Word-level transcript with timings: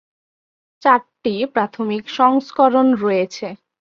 চারটি 0.83 1.33
প্রাথমিক 1.53 2.03
সংস্করণ 2.09 2.87
রয়েছে। 2.95 3.47